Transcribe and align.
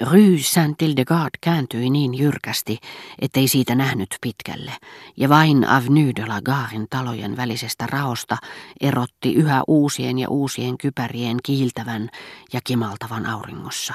Rue 0.00 0.38
Saint-Hildegard 0.38 1.30
kääntyi 1.40 1.90
niin 1.90 2.18
jyrkästi, 2.18 2.78
ettei 3.20 3.48
siitä 3.48 3.74
nähnyt 3.74 4.08
pitkälle, 4.20 4.72
ja 5.16 5.28
vain 5.28 5.64
Avenue 5.64 6.12
de 6.16 6.26
la 6.26 6.42
Garin 6.42 6.86
talojen 6.90 7.36
välisestä 7.36 7.86
raosta 7.86 8.36
erotti 8.80 9.34
yhä 9.34 9.62
uusien 9.68 10.18
ja 10.18 10.28
uusien 10.28 10.78
kypärien 10.78 11.36
kiiltävän 11.42 12.08
ja 12.52 12.60
kimaltavan 12.64 13.26
auringossa. 13.26 13.94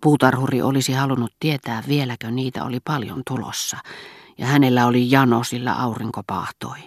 Puutarhuri 0.00 0.62
olisi 0.62 0.92
halunnut 0.92 1.32
tietää, 1.40 1.82
vieläkö 1.88 2.30
niitä 2.30 2.64
oli 2.64 2.80
paljon 2.80 3.22
tulossa, 3.26 3.76
ja 4.38 4.46
hänellä 4.46 4.86
oli 4.86 5.10
jano, 5.10 5.44
sillä 5.44 5.72
aurinko 5.74 6.22
pahtoi. 6.26 6.78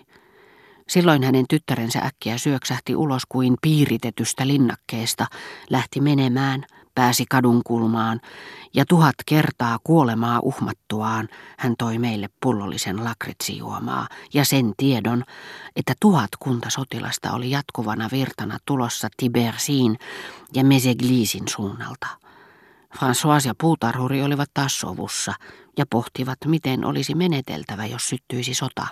Silloin 0.88 1.24
hänen 1.24 1.46
tyttärensä 1.50 2.00
äkkiä 2.00 2.38
syöksähti 2.38 2.96
ulos 2.96 3.24
kuin 3.30 3.56
piiritetystä 3.62 4.48
linnakkeesta, 4.48 5.26
lähti 5.70 6.02
menemään– 6.02 6.66
pääsi 7.00 7.26
kadun 7.30 7.62
kulmaan, 7.66 8.22
ja 8.74 8.86
tuhat 8.86 9.16
kertaa 9.26 9.78
kuolemaa 9.84 10.40
uhmattuaan 10.40 11.30
hän 11.58 11.76
toi 11.78 11.98
meille 11.98 12.30
pullollisen 12.42 13.04
lakritsijuomaa 13.04 14.08
ja 14.34 14.46
sen 14.46 14.74
tiedon, 14.78 15.24
että 15.76 15.94
tuhat 16.02 16.30
kunta 16.40 16.70
sotilasta 16.70 17.32
oli 17.32 17.52
jatkuvana 17.52 18.10
virtana 18.12 18.58
tulossa 18.66 19.08
Tibersiin 19.18 19.98
ja 20.54 20.64
Meseglisin 20.64 21.48
suunnalta. 21.48 22.08
François 22.96 23.48
ja 23.48 23.54
puutarhuri 23.62 24.24
olivat 24.24 24.50
taas 24.54 24.80
sovussa 24.80 25.34
ja 25.78 25.86
pohtivat, 25.90 26.38
miten 26.46 26.86
olisi 26.86 27.16
meneteltävä, 27.16 27.86
jos 27.86 28.10
syttyisi 28.10 28.54
sota. 28.54 28.88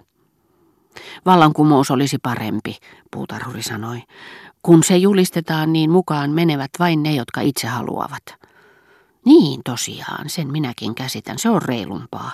Vallankumous 1.25 1.91
olisi 1.91 2.17
parempi, 2.23 2.77
puutarhuri 3.11 3.63
sanoi. 3.63 4.03
Kun 4.61 4.83
se 4.83 4.97
julistetaan, 4.97 5.73
niin 5.73 5.91
mukaan 5.91 6.31
menevät 6.31 6.71
vain 6.79 7.03
ne, 7.03 7.15
jotka 7.15 7.41
itse 7.41 7.67
haluavat. 7.67 8.23
Niin 9.25 9.61
tosiaan, 9.63 10.29
sen 10.29 10.51
minäkin 10.51 10.95
käsitän, 10.95 11.39
se 11.39 11.49
on 11.49 11.61
reilumpaa. 11.61 12.31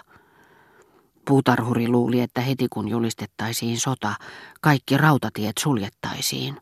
Puutarhuri 1.28 1.88
luuli, 1.88 2.22
että 2.22 2.42
heti 2.42 2.68
kun 2.70 2.88
julistettaisiin 2.88 3.80
sota, 3.80 4.14
kaikki 4.62 4.98
rautatiet 4.98 5.58
suljettaisiin. 5.60 6.58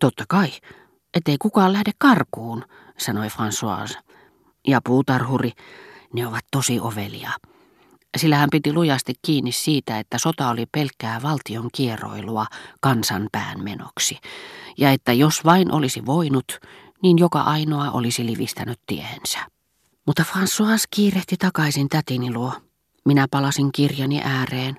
Totta 0.00 0.24
kai, 0.28 0.48
ettei 1.14 1.38
kukaan 1.38 1.72
lähde 1.72 1.90
karkuun, 1.98 2.64
sanoi 2.98 3.28
François. 3.28 3.98
Ja 4.66 4.80
puutarhuri, 4.84 5.52
ne 6.12 6.26
ovat 6.26 6.44
tosi 6.52 6.80
ovelia 6.80 7.30
sillä 8.16 8.36
hän 8.36 8.48
piti 8.52 8.72
lujasti 8.72 9.14
kiinni 9.26 9.52
siitä, 9.52 9.98
että 9.98 10.18
sota 10.18 10.48
oli 10.48 10.66
pelkkää 10.72 11.22
valtion 11.22 11.68
kierroilua 11.74 12.46
kansan 12.80 13.28
menoksi, 13.62 14.18
ja 14.78 14.90
että 14.90 15.12
jos 15.12 15.44
vain 15.44 15.72
olisi 15.72 16.06
voinut, 16.06 16.58
niin 17.02 17.18
joka 17.18 17.40
ainoa 17.40 17.90
olisi 17.90 18.26
livistänyt 18.26 18.80
tiehensä. 18.86 19.38
Mutta 20.06 20.22
François 20.22 20.84
kiirehti 20.90 21.36
takaisin 21.36 21.88
tätini 21.88 22.32
luo. 22.32 22.52
Minä 23.04 23.26
palasin 23.30 23.72
kirjani 23.72 24.20
ääreen. 24.24 24.76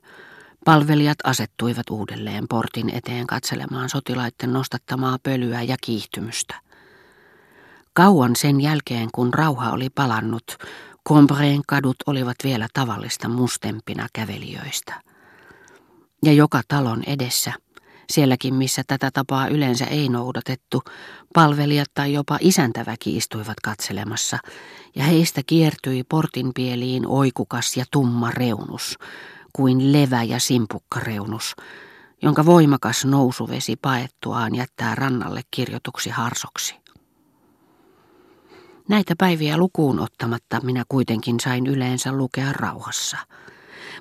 Palvelijat 0.66 1.18
asettuivat 1.24 1.90
uudelleen 1.90 2.46
portin 2.50 2.90
eteen 2.90 3.28
katselemaan 3.28 3.90
sotilaiden 3.90 4.54
nostattamaa 4.54 5.18
pölyä 5.24 5.62
ja 5.62 5.76
kiihtymystä. 5.82 6.56
Kauan 7.94 8.36
sen 8.36 8.62
jälkeen, 8.62 9.10
kun 9.14 9.34
rauha 9.34 9.72
oli 9.72 9.90
palannut, 9.90 10.58
Combreen 11.10 11.62
kadut 11.68 11.96
olivat 12.06 12.38
vielä 12.44 12.68
tavallista 12.74 13.30
mustempina 13.30 14.08
kävelijöistä. 14.14 15.02
Ja 16.24 16.34
joka 16.34 16.62
talon 16.68 17.04
edessä, 17.08 17.54
sielläkin 18.10 18.54
missä 18.54 18.84
tätä 18.88 19.10
tapaa 19.14 19.48
yleensä 19.48 19.86
ei 19.86 20.10
noudatettu, 20.10 20.84
palvelijat 21.34 21.88
tai 21.94 22.14
jopa 22.14 22.38
isäntäväki 22.42 23.18
istuivat 23.18 23.60
katselemassa, 23.64 24.38
ja 24.96 25.04
heistä 25.04 25.42
kiertyi 25.48 26.04
portinpieliin 26.04 27.08
oikukas 27.08 27.78
ja 27.78 27.86
tumma 27.92 28.32
reunus, 28.32 28.98
kuin 29.54 29.94
levä 29.94 30.24
ja 30.24 30.40
simpukkareunus, 30.40 31.56
jonka 32.22 32.46
voimakas 32.46 33.06
nousuvesi 33.06 33.76
paettuaan 33.76 34.56
jättää 34.56 34.96
rannalle 34.96 35.42
kirjoituksi 35.52 36.10
harsoksi. 36.10 36.79
Näitä 38.90 39.14
päiviä 39.18 39.58
lukuun 39.58 40.00
ottamatta 40.00 40.62
minä 40.64 40.84
kuitenkin 40.90 41.40
sain 41.40 41.68
yleensä 41.68 42.12
lukea 42.12 42.54
rauhassa. 42.54 43.18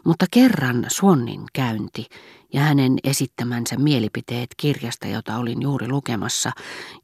Mutta 0.04 0.26
kerran 0.30 0.86
Suonnin 0.88 1.44
käynti 1.52 2.06
ja 2.52 2.60
hänen 2.60 2.98
esittämänsä 3.04 3.76
mielipiteet 3.76 4.48
kirjasta, 4.56 5.06
jota 5.06 5.36
olin 5.36 5.62
juuri 5.62 5.88
lukemassa, 5.88 6.52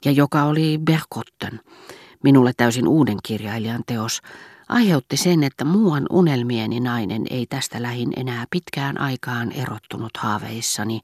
ja 0.05 0.11
joka 0.11 0.45
oli 0.45 0.79
Berkotten, 0.85 1.61
minulle 2.23 2.53
täysin 2.57 2.89
uuden 2.89 3.19
kirjailijan 3.23 3.83
teos, 3.87 4.21
aiheutti 4.69 5.17
sen, 5.17 5.45
että 5.45 5.65
muuan 5.65 6.07
unelmieni 6.11 6.81
nainen 6.81 7.23
ei 7.31 7.47
tästä 7.47 7.83
lähin 7.83 8.13
enää 8.17 8.45
pitkään 8.51 9.01
aikaan 9.01 9.53
erottunut 9.53 10.17
haaveissani 10.17 11.01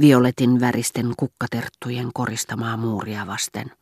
violetin 0.00 0.60
väristen 0.60 1.12
kukkaterttujen 1.16 2.10
koristamaa 2.14 2.76
muuria 2.76 3.26
vasten. 3.26 3.72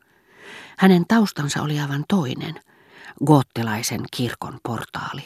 Hänen 0.76 1.04
taustansa 1.08 1.62
oli 1.62 1.80
aivan 1.80 2.04
toinen, 2.08 2.54
goottilaisen 3.26 4.00
kirkon 4.16 4.58
portaali. 4.62 5.24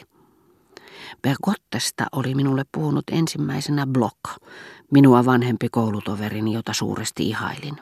Bergottesta 1.21 2.05
oli 2.11 2.35
minulle 2.35 2.65
puhunut 2.71 3.03
ensimmäisenä 3.11 3.87
Block, 3.87 4.19
minua 4.91 5.25
vanhempi 5.25 5.69
koulutoverini, 5.69 6.53
jota 6.53 6.73
suuresti 6.73 7.29
ihailin. 7.29 7.77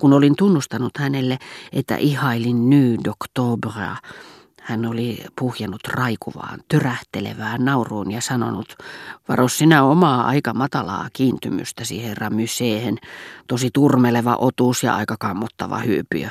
Kun 0.00 0.12
olin 0.12 0.36
tunnustanut 0.36 0.98
hänelle, 0.98 1.38
että 1.72 1.96
ihailin 1.96 2.70
Ny 2.70 2.96
Doctobrea, 3.04 3.96
hän 4.62 4.86
oli 4.86 5.24
puhjennut 5.38 5.86
raikuvaan, 5.88 6.60
tyrähtelevään 6.68 7.64
nauruun 7.64 8.10
ja 8.10 8.20
sanonut, 8.20 8.76
varo 9.28 9.48
sinä 9.48 9.84
omaa 9.84 10.26
aika 10.26 10.54
matalaa 10.54 11.08
kiintymystäsi 11.12 12.04
herra 12.04 12.30
Myseehen, 12.30 12.98
tosi 13.46 13.70
turmeleva 13.72 14.36
otus 14.36 14.82
ja 14.82 14.96
aika 14.96 15.16
kammottava 15.18 15.78
hyypiö. 15.78 16.28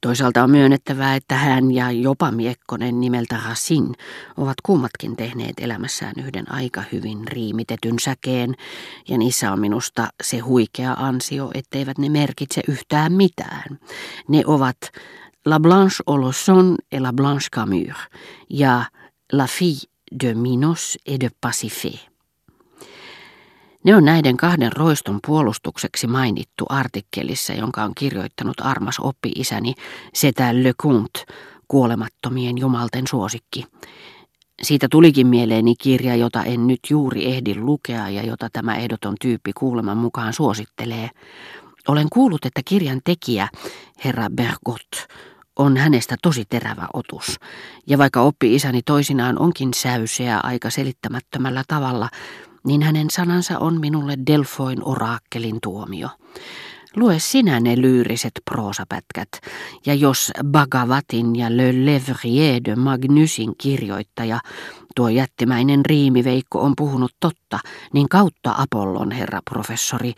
Toisaalta 0.00 0.42
on 0.42 0.50
myönnettävää, 0.50 1.14
että 1.16 1.34
hän 1.34 1.70
ja 1.70 1.90
jopa 1.90 2.30
Miekkonen 2.30 3.00
nimeltä 3.00 3.40
Rasin 3.48 3.94
ovat 4.36 4.56
kummatkin 4.62 5.16
tehneet 5.16 5.54
elämässään 5.60 6.14
yhden 6.18 6.52
aika 6.52 6.82
hyvin 6.92 7.28
riimitetyn 7.28 7.98
säkeen, 8.00 8.54
ja 9.08 9.18
niissä 9.18 9.52
on 9.52 9.60
minusta 9.60 10.08
se 10.22 10.38
huikea 10.38 10.92
ansio, 10.92 11.50
etteivät 11.54 11.98
ne 11.98 12.08
merkitse 12.08 12.60
yhtään 12.68 13.12
mitään. 13.12 13.78
Ne 14.28 14.42
ovat 14.46 14.76
La 15.46 15.60
Blanche 15.60 16.02
Olosson 16.06 16.74
et 16.92 17.00
La 17.00 17.12
Blanche 17.12 17.48
Camure 17.54 17.94
ja 18.50 18.84
La 19.32 19.46
Fille 19.46 19.90
de 20.24 20.34
Minos 20.34 20.98
et 21.06 21.20
de 21.20 21.30
Pacifé. 21.46 22.09
Ne 23.84 23.96
on 23.96 24.04
näiden 24.04 24.36
kahden 24.36 24.72
roiston 24.72 25.18
puolustukseksi 25.26 26.06
mainittu 26.06 26.66
artikkelissa, 26.68 27.52
jonka 27.52 27.82
on 27.82 27.92
kirjoittanut 27.94 28.60
armas 28.60 28.98
oppi-isäni 28.98 29.74
Setä 30.14 30.50
Comte, 30.82 31.20
kuolemattomien 31.68 32.58
jumalten 32.58 33.06
suosikki. 33.06 33.66
Siitä 34.62 34.88
tulikin 34.90 35.26
mieleeni 35.26 35.74
kirja, 35.76 36.16
jota 36.16 36.44
en 36.44 36.66
nyt 36.66 36.80
juuri 36.90 37.26
ehdi 37.26 37.54
lukea 37.54 38.08
ja 38.08 38.22
jota 38.22 38.48
tämä 38.52 38.76
ehdoton 38.76 39.14
tyyppi 39.20 39.52
kuuleman 39.52 39.96
mukaan 39.96 40.32
suosittelee. 40.32 41.10
Olen 41.88 42.06
kuullut, 42.12 42.44
että 42.44 42.60
kirjan 42.64 43.00
tekijä, 43.04 43.48
herra 44.04 44.26
Bergot, 44.30 45.08
on 45.56 45.76
hänestä 45.76 46.16
tosi 46.22 46.44
terävä 46.48 46.86
otus, 46.92 47.36
ja 47.86 47.98
vaikka 47.98 48.20
oppi-isäni 48.20 48.82
toisinaan 48.82 49.38
onkin 49.38 49.74
säyseä 49.74 50.40
aika 50.42 50.70
selittämättömällä 50.70 51.62
tavalla, 51.68 52.08
niin 52.66 52.82
hänen 52.82 53.10
sanansa 53.10 53.58
on 53.58 53.80
minulle 53.80 54.14
Delfoin 54.26 54.78
oraakkelin 54.84 55.58
tuomio. 55.62 56.08
Lue 56.96 57.18
sinä 57.18 57.60
ne 57.60 57.80
lyyriset 57.80 58.32
proosapätkät, 58.50 59.28
ja 59.86 59.94
jos 59.94 60.30
Bhagavatin 60.50 61.36
ja 61.36 61.56
Le 61.56 61.86
Levrier 61.86 62.60
de 62.64 62.76
Magnusin 62.76 63.52
kirjoittaja, 63.58 64.40
tuo 64.96 65.08
jättimäinen 65.08 65.86
riimiveikko 65.86 66.60
on 66.60 66.72
puhunut 66.76 67.12
totta, 67.20 67.58
niin 67.92 68.08
kautta 68.08 68.54
Apollon, 68.58 69.10
herra 69.10 69.40
professori, 69.50 70.12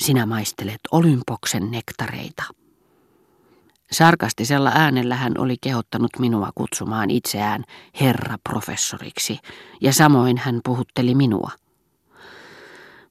sinä 0.00 0.26
maistelet 0.26 0.80
Olympoksen 0.92 1.70
nektareita. 1.70 2.42
Sarkastisella 3.92 4.72
äänellä 4.74 5.16
hän 5.16 5.32
oli 5.38 5.56
kehottanut 5.60 6.10
minua 6.18 6.50
kutsumaan 6.54 7.10
itseään 7.10 7.64
herra 8.00 8.38
professoriksi, 8.50 9.38
ja 9.80 9.92
samoin 9.92 10.38
hän 10.38 10.60
puhutteli 10.64 11.14
minua. 11.14 11.50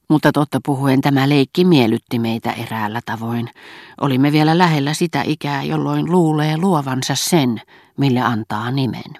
Mutta 0.08 0.32
totta 0.32 0.60
puhuen 0.66 1.00
tämä 1.00 1.28
leikki 1.28 1.64
miellytti 1.64 2.18
meitä 2.18 2.52
eräällä 2.52 3.00
tavoin. 3.06 3.50
Olimme 4.00 4.32
vielä 4.32 4.58
lähellä 4.58 4.94
sitä 4.94 5.22
ikää, 5.22 5.62
jolloin 5.62 6.12
luulee 6.12 6.56
luovansa 6.56 7.14
sen, 7.14 7.60
mille 7.96 8.20
antaa 8.20 8.70
nimen. 8.70 9.14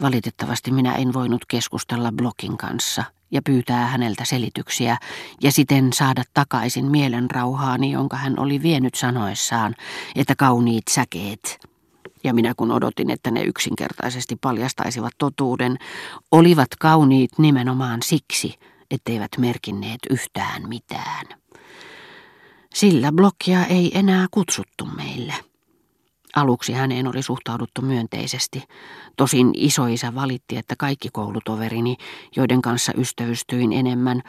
Valitettavasti 0.00 0.70
minä 0.70 0.94
en 0.94 1.12
voinut 1.12 1.44
keskustella 1.48 2.12
Blokin 2.12 2.56
kanssa 2.56 3.04
ja 3.30 3.42
pyytää 3.42 3.86
häneltä 3.86 4.24
selityksiä 4.24 4.96
ja 5.42 5.52
siten 5.52 5.92
saada 5.92 6.22
takaisin 6.34 6.90
mielen 6.90 7.30
rauhaani, 7.30 7.92
jonka 7.92 8.16
hän 8.16 8.38
oli 8.38 8.62
vienyt 8.62 8.94
sanoessaan, 8.94 9.74
että 10.16 10.34
kauniit 10.34 10.88
säkeet 10.90 11.58
ja 12.24 12.34
minä 12.34 12.54
kun 12.56 12.70
odotin, 12.70 13.10
että 13.10 13.30
ne 13.30 13.42
yksinkertaisesti 13.42 14.36
paljastaisivat 14.40 15.12
totuuden, 15.18 15.76
olivat 16.32 16.68
kauniit 16.80 17.38
nimenomaan 17.38 18.02
siksi, 18.02 18.54
etteivät 18.90 19.30
merkinneet 19.38 20.00
yhtään 20.10 20.68
mitään. 20.68 21.26
Sillä 22.74 23.12
blokkia 23.12 23.64
ei 23.66 23.98
enää 23.98 24.26
kutsuttu 24.30 24.84
meille. 24.96 25.34
Aluksi 26.36 26.72
häneen 26.72 27.06
oli 27.06 27.22
suhtauduttu 27.22 27.82
myönteisesti. 27.82 28.62
Tosin 29.16 29.50
isoisä 29.54 30.14
valitti, 30.14 30.56
että 30.56 30.74
kaikki 30.78 31.08
koulutoverini, 31.12 31.96
joiden 32.36 32.62
kanssa 32.62 32.92
ystävystyin 32.96 33.72
enemmän 33.72 34.22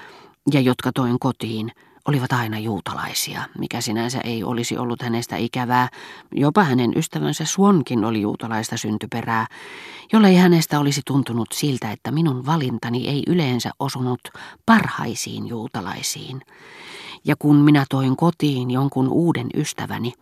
ja 0.53 0.59
jotka 0.59 0.91
toin 0.91 1.19
kotiin, 1.19 1.71
olivat 2.07 2.33
aina 2.33 2.59
juutalaisia, 2.59 3.41
mikä 3.57 3.81
sinänsä 3.81 4.21
ei 4.23 4.43
olisi 4.43 4.77
ollut 4.77 5.01
hänestä 5.01 5.35
ikävää. 5.35 5.89
Jopa 6.31 6.63
hänen 6.63 6.91
ystävänsä 6.95 7.45
Suonkin 7.45 8.05
oli 8.05 8.21
juutalaista 8.21 8.77
syntyperää, 8.77 9.47
jollei 10.13 10.35
hänestä 10.35 10.79
olisi 10.79 11.01
tuntunut 11.05 11.47
siltä, 11.53 11.91
että 11.91 12.11
minun 12.11 12.45
valintani 12.45 13.07
ei 13.07 13.23
yleensä 13.27 13.71
osunut 13.79 14.19
parhaisiin 14.65 15.47
juutalaisiin. 15.47 16.41
Ja 17.25 17.35
kun 17.39 17.55
minä 17.55 17.85
toin 17.89 18.15
kotiin 18.15 18.71
jonkun 18.71 19.07
uuden 19.07 19.47
ystäväni, 19.55 20.13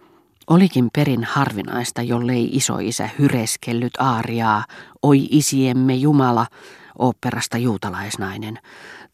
Olikin 0.48 0.90
perin 0.96 1.24
harvinaista, 1.24 2.02
jollei 2.02 2.50
isoisä 2.52 3.10
hyreskellyt 3.20 3.94
aariaa, 4.00 4.64
oi 5.04 5.28
isiemme 5.30 5.96
Jumala, 5.96 6.48
oopperasta 7.00 7.58
juutalaisnainen, 7.58 8.60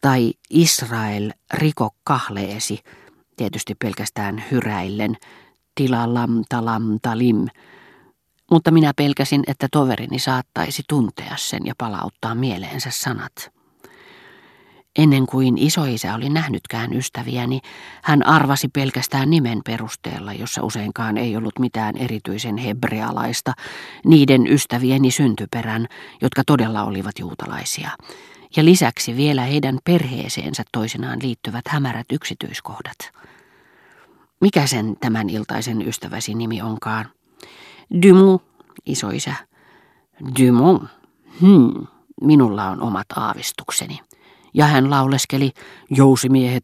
tai 0.00 0.32
Israel 0.50 1.30
riko 1.54 1.90
kahleesi, 2.04 2.78
tietysti 3.36 3.74
pelkästään 3.74 4.44
hyräillen, 4.50 5.16
tilalam 5.74 6.44
talam 6.48 6.98
talim, 7.02 7.46
mutta 8.50 8.70
minä 8.70 8.92
pelkäsin, 8.96 9.42
että 9.46 9.68
toverini 9.72 10.18
saattaisi 10.18 10.82
tuntea 10.88 11.34
sen 11.36 11.66
ja 11.66 11.74
palauttaa 11.78 12.34
mieleensä 12.34 12.90
sanat. 12.92 13.52
Ennen 14.98 15.26
kuin 15.26 15.58
isoisä 15.58 16.14
oli 16.14 16.28
nähnytkään 16.28 16.92
ystäviäni, 16.92 17.60
hän 18.02 18.26
arvasi 18.26 18.68
pelkästään 18.68 19.30
nimen 19.30 19.60
perusteella, 19.66 20.32
jossa 20.32 20.62
useinkaan 20.62 21.18
ei 21.18 21.36
ollut 21.36 21.58
mitään 21.58 21.96
erityisen 21.96 22.56
hebrealaista, 22.56 23.52
niiden 24.04 24.46
ystävieni 24.46 25.10
syntyperän, 25.10 25.86
jotka 26.22 26.42
todella 26.46 26.84
olivat 26.84 27.18
juutalaisia. 27.18 27.90
Ja 28.56 28.64
lisäksi 28.64 29.16
vielä 29.16 29.42
heidän 29.42 29.78
perheeseensä 29.84 30.62
toisinaan 30.72 31.18
liittyvät 31.22 31.68
hämärät 31.68 32.06
yksityiskohdat. 32.12 32.98
Mikä 34.40 34.66
sen 34.66 34.96
tämän 35.00 35.30
iltaisen 35.30 35.88
ystäväsi 35.88 36.34
nimi 36.34 36.62
onkaan? 36.62 37.04
Dymu, 38.02 38.38
isoisä. 38.86 39.34
Dumont. 40.40 40.82
Hmm, 41.40 41.86
minulla 42.22 42.64
on 42.68 42.82
omat 42.82 43.06
aavistukseni 43.16 44.00
ja 44.54 44.66
hän 44.66 44.90
lauleskeli, 44.90 45.52
jousimiehet 45.90 46.60